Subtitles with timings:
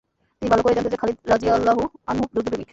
[0.41, 2.67] তিনি ভাল করেই জানতেন যে, খালিদ রাযিয়াল্লাহু আনহু যুদ্ধ-প্রেমিক।